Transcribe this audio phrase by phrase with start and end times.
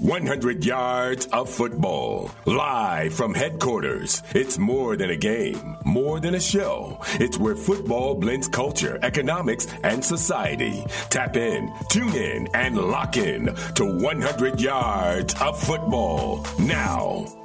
[0.00, 2.30] 100 yards of football.
[2.46, 4.22] Live from headquarters.
[4.34, 6.98] It's more than a game, more than a show.
[7.20, 10.84] It's where football blends culture, economics, and society.
[11.10, 17.39] Tap in, tune in, and lock in to 100 yards of football now.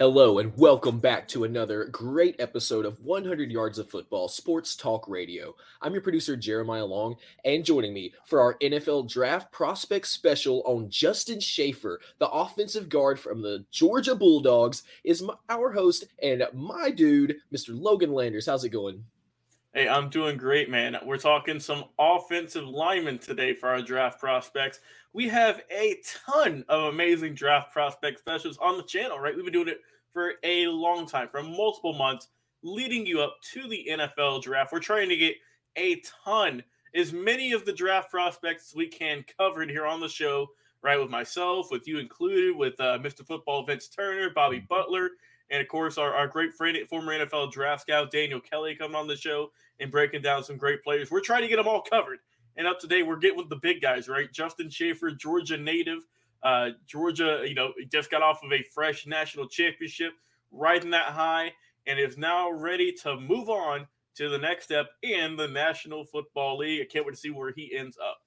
[0.00, 5.06] Hello, and welcome back to another great episode of 100 Yards of Football Sports Talk
[5.06, 5.54] Radio.
[5.80, 10.90] I'm your producer, Jeremiah Long, and joining me for our NFL Draft Prospect Special on
[10.90, 16.90] Justin Shaffer, the offensive guard from the Georgia Bulldogs, is my, our host and my
[16.90, 17.68] dude, Mr.
[17.68, 18.46] Logan Landers.
[18.46, 19.04] How's it going?
[19.76, 20.96] Hey, I'm doing great, man.
[21.04, 24.78] We're talking some offensive linemen today for our draft prospects.
[25.12, 29.34] We have a ton of amazing draft prospect specials on the channel, right?
[29.34, 29.80] We've been doing it
[30.12, 32.28] for a long time, for multiple months,
[32.62, 34.72] leading you up to the NFL draft.
[34.72, 35.34] We're trying to get
[35.74, 36.62] a ton,
[36.94, 40.46] as many of the draft prospects we can covered here on the show,
[40.82, 41.00] right?
[41.00, 43.26] With myself, with you included, with uh, Mr.
[43.26, 44.66] Football Vince Turner, Bobby mm-hmm.
[44.68, 45.10] Butler,
[45.50, 49.06] and of course our, our great friend, former NFL draft scout Daniel Kelly coming on
[49.06, 49.50] the show
[49.80, 51.10] and breaking down some great players.
[51.10, 52.18] We're trying to get them all covered.
[52.56, 54.32] And up today, we're getting with the big guys, right?
[54.32, 56.06] Justin Shaffer, Georgia native,
[56.44, 60.12] uh, Georgia, you know, just got off of a fresh national championship,
[60.52, 61.52] riding that high,
[61.86, 66.58] and is now ready to move on to the next step in the National Football
[66.58, 66.82] League.
[66.82, 68.18] I can't wait to see where he ends up.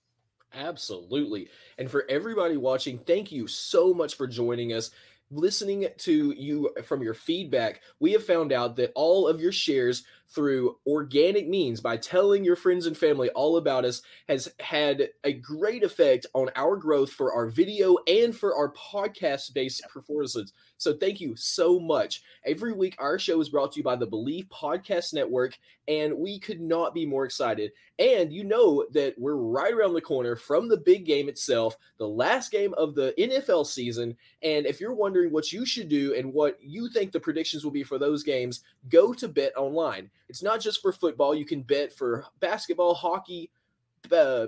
[0.54, 1.50] Absolutely.
[1.78, 4.92] And for everybody watching, thank you so much for joining us
[5.32, 10.04] listening to you from your feedback, we have found out that all of your shares
[10.30, 15.34] through organic means by telling your friends and family all about us has had a
[15.34, 20.54] great effect on our growth for our video and for our podcast based performances.
[20.78, 22.22] So thank you so much.
[22.46, 26.40] Every week, our show is brought to you by the Bleav Podcast Network, and we
[26.40, 27.72] could not be more excited.
[27.98, 32.08] And you know that we're right around the corner from the big game itself, the
[32.08, 34.16] last game of the NFL season.
[34.44, 37.72] And if you're wondering what you should do and what you think the predictions will
[37.72, 40.12] be for those games, go to Bet Online.
[40.30, 43.50] It's not just for football, you can bet for basketball, hockey,
[44.12, 44.48] uh,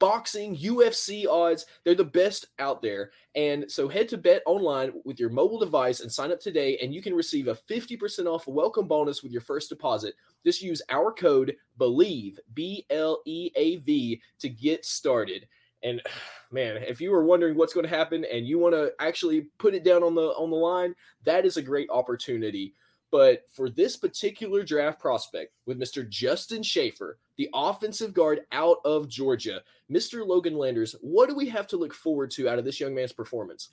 [0.00, 1.66] boxing, UFC odds.
[1.84, 3.12] They're the best out there.
[3.36, 6.92] And so head to Bet Online with your mobile device and sign up today, and
[6.92, 10.14] you can receive a 50% off welcome bonus with your first deposit.
[10.44, 15.46] Just use our code BLEAV, B L E A V, to get started.
[15.82, 16.02] And
[16.50, 19.74] man, if you were wondering what's going to happen and you want to actually put
[19.74, 22.74] it down on the on the line, that is a great opportunity.
[23.10, 26.08] But for this particular draft prospect with Mr.
[26.08, 30.24] Justin Shaffer, the offensive guard out of Georgia, Mr.
[30.24, 33.12] Logan Landers, what do we have to look forward to out of this young man's
[33.12, 33.70] performance?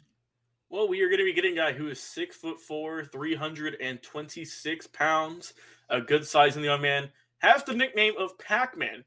[0.69, 4.87] Well, we are going to be getting a guy who is six foot four, 326
[4.87, 5.53] pounds,
[5.89, 9.03] a good size in the young man, has the nickname of Pac Man.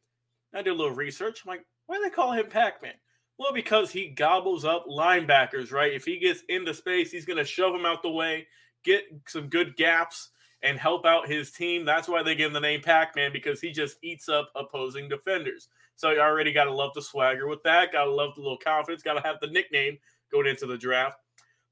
[0.54, 1.42] I did a little research.
[1.44, 2.94] I'm like, why do they call him Pac Man?
[3.38, 5.92] Well, because he gobbles up linebackers, right?
[5.92, 8.46] If he gets into space, he's going to shove them out the way
[8.84, 10.30] get some good gaps
[10.62, 11.84] and help out his team.
[11.84, 15.08] That's why they give him the name Pac Man because he just eats up opposing
[15.08, 15.68] defenders.
[15.96, 17.92] So you already got to love the swagger with that.
[17.92, 19.02] Got to love the little confidence.
[19.02, 19.98] Got to have the nickname
[20.32, 21.18] going into the draft.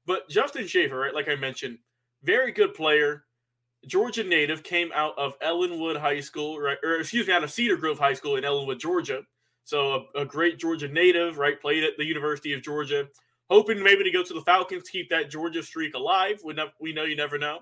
[0.05, 1.77] But Justin Shaffer, right, like I mentioned,
[2.23, 3.25] very good player.
[3.87, 6.77] Georgia native came out of Ellenwood High School, right?
[6.83, 9.21] Or excuse me, out of Cedar Grove High School in Ellenwood, Georgia.
[9.63, 11.61] So a, a great Georgia native, right?
[11.61, 13.07] Played at the University of Georgia
[13.49, 16.39] hoping maybe to go to the Falcons, keep that Georgia streak alive.
[16.43, 17.59] We, ne- we know you never know.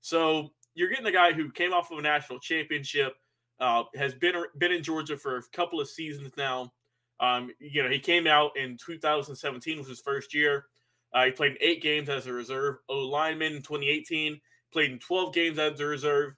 [0.00, 3.14] So you're getting a guy who came off of a national championship,
[3.60, 6.72] uh, has been been in Georgia for a couple of seasons now.
[7.20, 10.66] Um, you know, he came out in 2017 was his first year.
[11.12, 14.40] Uh, he played in eight games as a reserve O lineman in 2018.
[14.72, 16.34] Played in 12 games as a reserve.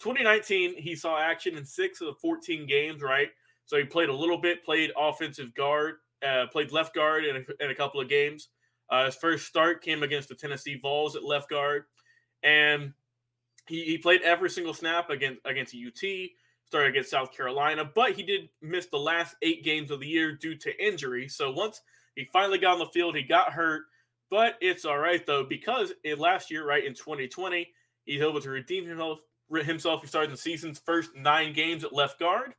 [0.00, 3.02] 2019, he saw action in six of the 14 games.
[3.02, 3.28] Right,
[3.66, 4.64] so he played a little bit.
[4.64, 8.48] Played offensive guard uh, played left guard in a, in a couple of games.
[8.90, 11.84] Uh, his first start came against the Tennessee Vols at left guard,
[12.42, 12.92] and
[13.66, 16.02] he, he played every single snap against against UT.
[16.66, 20.34] Started against South Carolina, but he did miss the last eight games of the year
[20.34, 21.28] due to injury.
[21.28, 21.82] So once
[22.16, 23.82] he finally got on the field, he got hurt,
[24.30, 27.68] but it's all right though because in last year, right in 2020,
[28.04, 29.20] he's able to redeem himself.
[29.52, 32.54] Himself, he started the season's first nine games at left guard,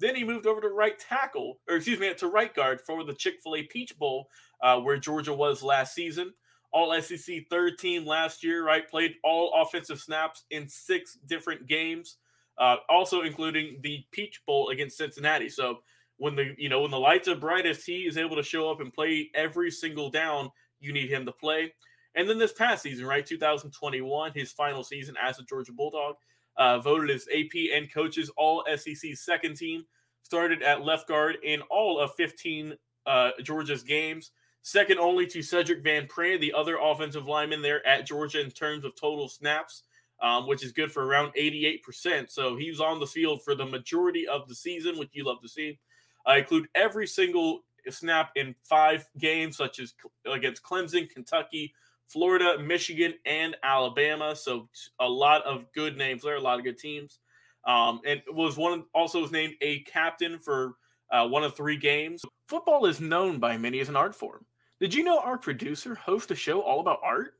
[0.00, 3.14] then he moved over to right tackle, or excuse me, to right guard for the
[3.14, 4.28] Chick fil A Peach Bowl,
[4.62, 6.32] uh, where Georgia was last season.
[6.72, 8.88] All SEC third team last year, right?
[8.88, 12.16] Played all offensive snaps in six different games,
[12.58, 15.48] uh, also including the Peach Bowl against Cincinnati.
[15.48, 15.78] So
[16.18, 18.80] when the you know when the lights are brightest, he is able to show up
[18.80, 21.72] and play every single down you need him to play.
[22.14, 26.16] And then this past season, right, 2021, his final season as a Georgia Bulldog,
[26.58, 29.84] uh, voted as AP and coaches all SEC second team,
[30.22, 32.74] started at left guard in all of 15
[33.06, 34.32] uh, Georgia's games,
[34.62, 38.84] second only to Sedrick Van Pran, the other offensive lineman there at Georgia in terms
[38.84, 39.84] of total snaps,
[40.20, 42.30] um, which is good for around 88%.
[42.30, 45.40] So he was on the field for the majority of the season, which you love
[45.42, 45.78] to see.
[46.26, 49.94] I include every single snap in five games, such as
[50.30, 51.72] against Clemson, Kentucky,
[52.08, 54.34] Florida, Michigan, and Alabama.
[54.34, 54.68] So
[55.00, 57.20] a lot of good names there, a lot of good teams.
[57.66, 60.74] Um, and was one also was named a captain for
[61.12, 62.22] uh, one of three games.
[62.46, 64.44] Football is known by many as an art form.
[64.80, 67.34] Did you know our producer hosts a show all about art?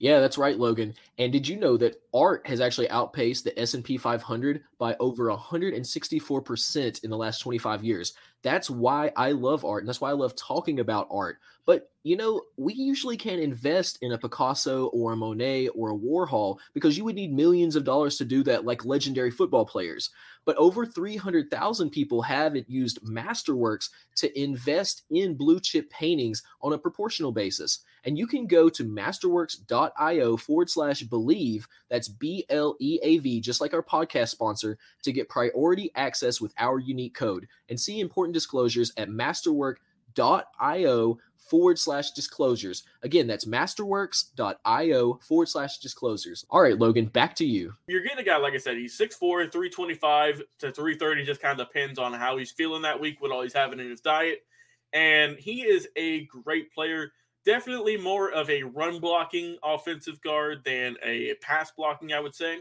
[0.00, 0.94] Yeah, that's right, Logan.
[1.18, 7.04] And did you know that art has actually outpaced the S&P 500 by over 164%
[7.04, 8.14] in the last 25 years?
[8.42, 11.38] That's why I love art and that's why I love talking about art.
[11.66, 15.96] But you know, we usually can't invest in a Picasso or a Monet or a
[15.96, 20.10] Warhol because you would need millions of dollars to do that like legendary football players.
[20.46, 26.78] But over 300,000 people have used Masterworks to invest in blue chip paintings on a
[26.78, 27.80] proportional basis.
[28.04, 33.40] And you can go to masterworks.io forward slash bleav, that's B L E A V,
[33.42, 38.00] just like our podcast sponsor, to get priority access with our unique code and see
[38.30, 42.84] important disclosures at masterwork.io forward slash disclosures.
[43.02, 46.46] Again, that's masterworks.io forward slash disclosures.
[46.48, 47.74] All right, Logan, back to you.
[47.88, 51.66] You're getting a guy, like I said, he's 6'4, 325 to 330, just kind of
[51.66, 54.44] depends on how he's feeling that week, what all he's having in his diet.
[54.92, 57.12] And he is a great player.
[57.44, 62.60] Definitely more of a run blocking offensive guard than a pass blocking, I would say.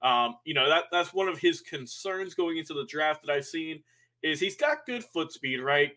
[0.00, 3.44] Um, you know, that that's one of his concerns going into the draft that I've
[3.44, 3.82] seen
[4.22, 5.92] is he's got good foot speed, right?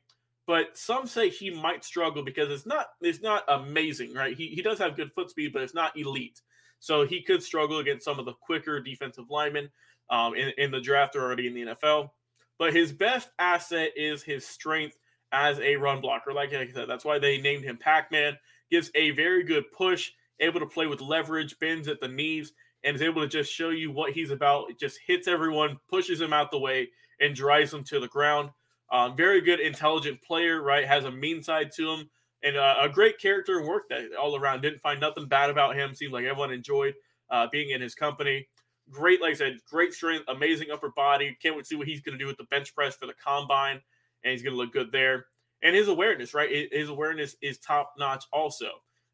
[0.48, 4.36] but some say he might struggle because it's not it's not amazing, right?
[4.36, 6.42] He he does have good foot speed, but it's not elite.
[6.80, 9.70] So he could struggle against some of the quicker defensive linemen
[10.10, 12.12] um, in, in the draft or already in the NFL.
[12.60, 14.98] But his best asset is his strength
[15.32, 16.32] as a run blocker.
[16.32, 18.38] Like I said, that's why they named him Pac-Man.
[18.70, 22.96] Gives a very good push, able to play with leverage, bends at the knees, and
[22.96, 24.70] is able to just show you what he's about.
[24.70, 26.90] It just hits everyone, pushes him out the way,
[27.20, 28.50] and drives them to the ground.
[28.92, 30.86] Um, very good, intelligent player, right?
[30.86, 32.10] Has a mean side to him
[32.44, 34.62] and uh, a great character and work that all around.
[34.62, 35.94] Didn't find nothing bad about him.
[35.94, 36.94] Seemed like everyone enjoyed
[37.30, 38.48] uh, being in his company.
[38.92, 41.36] Great, like I said, great strength, amazing upper body.
[41.42, 43.16] Can't wait to see what he's going to do with the bench press for the
[43.16, 43.82] combine,
[44.24, 45.26] and he's going to look good there.
[45.64, 46.70] And his awareness, right?
[46.72, 48.26] His awareness is top notch.
[48.32, 48.68] Also,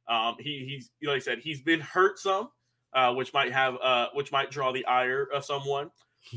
[0.10, 2.50] um, he, he's like I said, he's been hurt some,
[2.94, 5.90] uh, which might have, uh, which might draw the ire of someone,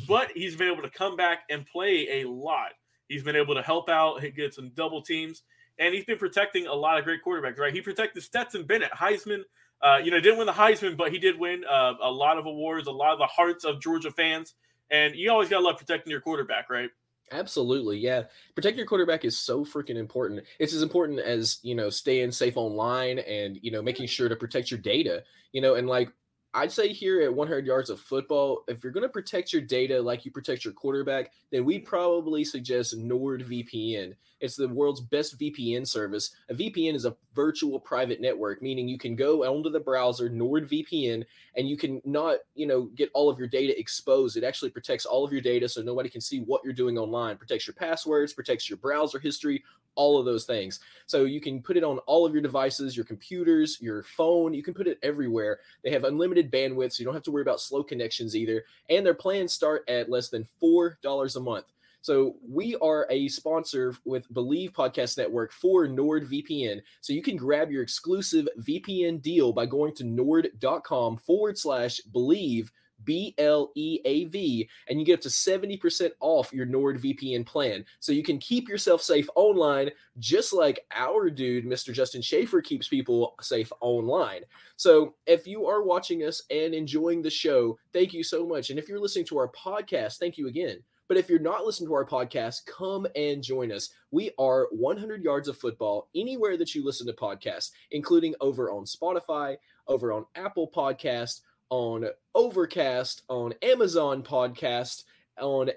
[0.09, 2.73] but he's been able to come back and play a lot.
[3.09, 5.43] He's been able to help out, get some double teams,
[5.79, 7.73] and he's been protecting a lot of great quarterbacks, right?
[7.73, 9.43] He protected Stetson Bennett, Heisman.
[9.83, 12.47] Uh, you know, didn't win the Heisman, but he did win uh, a lot of
[12.47, 14.55] awards, a lot of the hearts of Georgia fans.
[14.91, 16.91] And you always got to love protecting your quarterback, right?
[17.33, 18.25] Absolutely, yeah.
[18.55, 20.45] Protecting your quarterback is so freaking important.
[20.59, 24.37] It's as important as you know staying safe online and you know making sure to
[24.37, 25.23] protect your data.
[25.53, 26.11] You know, and like
[26.57, 30.01] I'd say here at 100 yards of football, if you're going to protect your data
[30.01, 31.89] like you protect your quarterback, then we'd mm-hmm.
[31.89, 34.15] probably suggest NordVPN.
[34.41, 36.37] It's the world's best VPN service.
[36.51, 41.25] A VPN is a virtual private network, meaning you can go onto the browser NordVPN
[41.57, 44.37] and you can not, you know, get all of your data exposed.
[44.37, 47.37] It actually protects all of your data so nobody can see what you're doing online.
[47.37, 49.65] Protects your passwords, protects your browser history,
[49.97, 50.81] all of those things.
[51.07, 54.55] So you can put it on all of your devices, your computers, your phone.
[54.55, 55.61] You can put it everywhere.
[55.83, 58.65] They have unlimited bandwidth, so you don't have to worry about slow connections either.
[58.91, 61.67] And their plans start at less than $4 a month.
[62.05, 66.83] So we are a sponsor with Bleav Podcast Network for NordVPN.
[67.01, 72.69] So you can grab your exclusive VPN deal by going to nord.com forward slash bleav
[73.05, 77.85] B L E A V, and you get up to 70% off your NordVPN plan.
[78.01, 81.93] So you can keep yourself safe online, just like our dude, Mr.
[81.93, 84.43] Justin Shaffer, keeps people safe online.
[84.77, 88.71] So if you are watching us and enjoying the show, thank you so much.
[88.71, 90.83] And if you're listening to our podcast, thank you again.
[91.07, 93.91] But if you're not listening to our podcast, come and join us.
[94.11, 98.85] We are 100 yards of football anywhere that you listen to podcasts, including over on
[98.85, 99.57] Spotify,
[99.87, 105.05] over on Apple Podcast, on Overcast, on Amazon Podcast,
[105.39, 105.71] on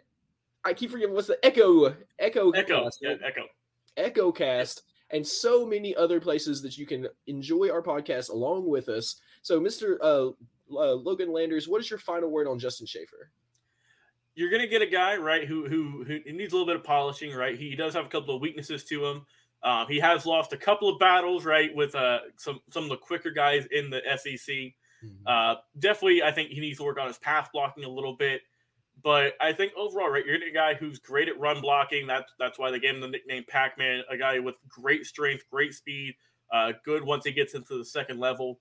[0.64, 3.44] I keep forgetting what's the Echo Echo Echo Cast, yeah, Echo
[3.96, 8.90] Echo Cast, and so many other places that you can enjoy our podcast along with
[8.90, 9.22] us.
[9.42, 10.30] So, Mister uh,
[10.72, 13.32] uh, Logan Landers, what is your final word on Justin Shaffer?
[14.36, 17.34] You're gonna get a guy right who who who needs a little bit of polishing,
[17.34, 17.58] right?
[17.58, 19.26] He does have a couple of weaknesses to him.
[19.64, 22.98] Um, he has lost a couple of battles, right, with uh, some some of the
[22.98, 24.74] quicker guys in the SEC.
[25.04, 25.28] Mm-hmm.
[25.28, 28.42] Uh, definitely, I think he needs to work on his pass blocking a little bit.
[29.04, 32.08] But I think overall, right, you're getting a guy who's great at run blocking.
[32.08, 34.02] That's that's why they gave him the nickname Pac-Man.
[34.10, 36.16] A guy with great strength, great speed,
[36.52, 38.60] uh, good once he gets into the second level.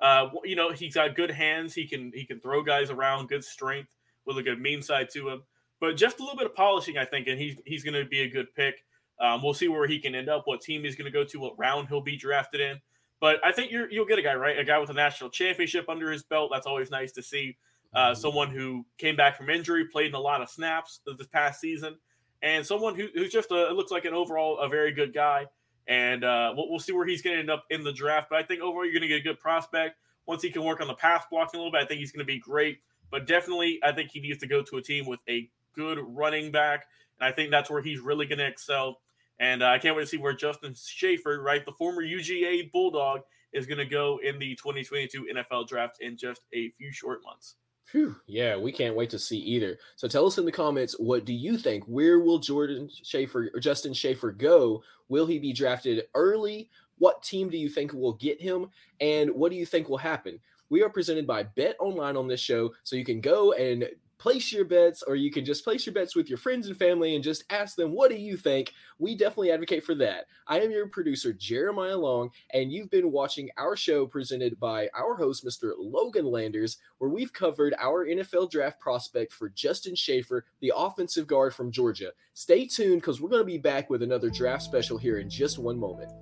[0.00, 1.72] Uh, you know, he's got good hands.
[1.72, 3.28] He can he can throw guys around.
[3.28, 5.42] Good strength with a good mean side to him.
[5.80, 8.20] But just a little bit of polishing, I think, and he's he's going to be
[8.20, 8.84] a good pick.
[9.20, 11.40] Um, we'll see where he can end up, what team he's going to go to,
[11.40, 12.80] what round he'll be drafted in.
[13.22, 15.88] But I think you will get a guy right, a guy with a national championship
[15.88, 16.50] under his belt.
[16.52, 17.56] That's always nice to see.
[17.94, 18.20] Uh, mm-hmm.
[18.20, 21.94] someone who came back from injury, played in a lot of snaps this past season,
[22.42, 25.46] and someone who, who's just a, looks like an overall a very good guy.
[25.86, 28.28] And uh, we'll, we'll, see where he's going to end up in the draft.
[28.28, 30.80] But I think overall you're going to get a good prospect once he can work
[30.80, 31.84] on the pass blocking a little bit.
[31.84, 32.80] I think he's going to be great.
[33.12, 36.50] But definitely, I think he needs to go to a team with a good running
[36.50, 36.86] back,
[37.20, 38.98] and I think that's where he's really going to excel.
[39.42, 43.22] And uh, I can't wait to see where Justin Shaffer, right, the former UGA Bulldog,
[43.52, 47.56] is going to go in the 2022 NFL draft in just a few short months.
[47.90, 48.14] Whew.
[48.28, 49.78] Yeah, we can't wait to see either.
[49.96, 51.82] So tell us in the comments what do you think?
[51.86, 54.80] Where will Jordan Shaffer or Justin Shaffer go?
[55.08, 56.70] Will he be drafted early?
[56.98, 58.68] What team do you think will get him?
[59.00, 60.38] And what do you think will happen?
[60.70, 63.88] We are presented by Bet Online on this show, so you can go and
[64.22, 67.16] place your bets, or you can just place your bets with your friends and family
[67.16, 68.72] and just ask them, What do you think?
[69.00, 70.26] We definitely advocate for that.
[70.46, 75.16] I am your producer, Jeremiah Long, and you've been watching our show presented by our
[75.16, 75.72] host, Mr.
[75.76, 81.52] Logan Landers, where we've covered our NFL draft prospect for Justin Shaffer, the offensive guard
[81.52, 82.12] from Georgia.
[82.32, 85.58] Stay tuned because we're going to be back with another draft special here in just
[85.58, 86.12] one moment.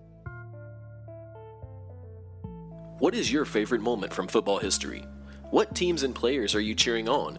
[2.99, 5.04] What is your favorite moment from football history?
[5.50, 7.38] What teams and players are you cheering on?